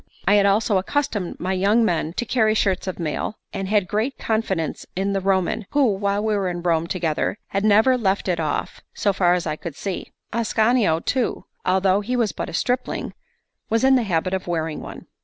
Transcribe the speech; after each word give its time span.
I 0.27 0.33
had 0.33 0.47
also 0.47 0.79
accustomed 0.79 1.39
my 1.39 1.53
young 1.53 1.85
men 1.85 2.13
to 2.13 2.25
carry 2.25 2.55
shirts 2.55 2.87
of 2.87 2.97
mail, 2.97 3.37
and 3.53 3.67
had 3.67 3.87
great 3.87 4.17
confidence 4.17 4.83
in 4.95 5.13
the 5.13 5.21
Roman, 5.21 5.67
who, 5.73 5.91
while 5.93 6.23
we 6.23 6.35
were 6.35 6.49
in 6.49 6.63
Rome 6.63 6.87
together, 6.87 7.37
had 7.49 7.63
never 7.63 7.99
left 7.99 8.27
it 8.27 8.39
off, 8.39 8.81
so 8.95 9.13
far 9.13 9.35
as 9.35 9.45
I 9.45 9.57
could 9.57 9.75
see; 9.75 10.11
Ascanio 10.33 11.01
too, 11.05 11.45
although 11.67 12.01
he 12.01 12.15
was 12.15 12.31
but 12.31 12.49
a 12.49 12.53
stripling, 12.53 13.13
was 13.69 13.83
in 13.83 13.95
the 13.95 14.01
habit 14.01 14.33
of 14.33 14.47
wearing 14.47 14.79
one. 14.81 15.05